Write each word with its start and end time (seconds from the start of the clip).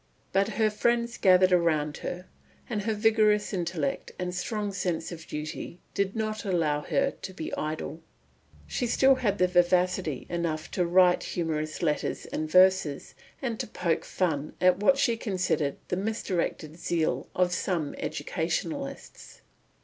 But 0.33 0.47
her 0.57 0.71
friends 0.71 1.15
gathered 1.19 1.51
round 1.51 1.97
her, 1.97 2.25
and 2.67 2.81
her 2.85 2.93
vigorous 2.95 3.53
intellect 3.53 4.11
and 4.17 4.33
strong 4.33 4.73
sense 4.73 5.11
of 5.11 5.27
duty 5.27 5.79
did 5.93 6.15
not 6.15 6.43
allow 6.43 6.81
her 6.81 7.11
to 7.11 7.33
be 7.35 7.53
idle. 7.55 8.01
She 8.65 8.87
still 8.87 9.13
had 9.13 9.37
vivacity 9.37 10.25
enough 10.27 10.71
to 10.71 10.87
write 10.87 11.21
humorous 11.21 11.83
letters 11.83 12.25
and 12.25 12.49
verses, 12.49 13.13
and 13.43 13.59
to 13.59 13.67
poke 13.67 14.03
fun 14.03 14.53
at 14.59 14.77
what 14.79 14.97
she 14.97 15.15
considered 15.17 15.75
the 15.89 15.97
misdirected 15.97 16.79
zeal 16.79 17.29
of 17.35 17.51
some 17.53 17.93
educationalists. 17.99 19.41